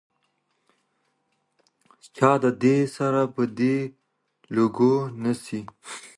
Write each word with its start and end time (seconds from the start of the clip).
چي 2.15 2.31
دي 2.61 2.75
سره 2.95 3.21
په 3.33 3.43
دې 3.57 3.75
لوګيو 4.53 4.95
نه 5.21 5.31
سي 5.43 5.59